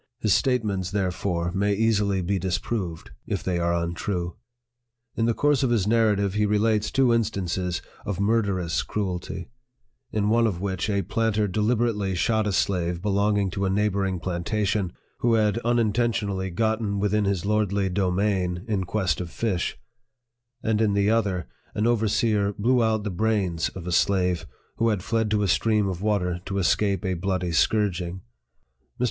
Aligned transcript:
His 0.19 0.33
statements, 0.33 0.89
therefore, 0.89 1.51
may 1.51 1.75
easily 1.75 2.23
be 2.23 2.39
dis 2.39 2.57
proved, 2.57 3.11
if 3.27 3.43
they 3.43 3.59
are 3.59 3.75
untrue. 3.75 4.35
In 5.15 5.27
the 5.27 5.35
course 5.35 5.61
of 5.61 5.69
his 5.69 5.85
Narrative, 5.85 6.33
he 6.33 6.47
relates 6.47 6.89
two 6.89 7.11
in 7.11 7.23
stances 7.23 7.83
of 8.03 8.19
murderous 8.19 8.81
cruelty, 8.81 9.51
in 10.11 10.27
one 10.29 10.47
of 10.47 10.59
which 10.59 10.89
a 10.89 11.03
planter 11.03 11.47
deliberately 11.47 12.15
shot 12.15 12.47
a 12.47 12.51
slave 12.51 12.99
belonging 12.99 13.51
to 13.51 13.63
a 13.65 13.69
neigh 13.69 13.89
boring 13.89 14.19
plantation, 14.19 14.91
who 15.19 15.35
had 15.35 15.59
unintentionally 15.59 16.49
gotten 16.49 16.97
with 16.99 17.13
in 17.13 17.25
his 17.25 17.45
lordly 17.45 17.87
domain 17.87 18.65
in 18.67 18.85
quest 18.85 19.21
of 19.21 19.29
fish; 19.29 19.77
and 20.63 20.81
in 20.81 20.93
the 20.95 21.11
other, 21.11 21.45
an 21.75 21.85
overseer 21.85 22.53
blew 22.53 22.81
out 22.83 23.03
the 23.03 23.11
brains 23.11 23.69
of 23.75 23.85
a 23.85 23.91
slave 23.91 24.47
who 24.77 24.89
had 24.89 25.03
fled 25.03 25.29
to 25.29 25.43
a 25.43 25.47
stream 25.47 25.87
of 25.87 26.01
water 26.01 26.41
to 26.43 26.57
escape 26.57 27.05
a 27.05 27.13
bloody 27.13 27.51
scourging. 27.51 28.21
Mr. 28.89 28.89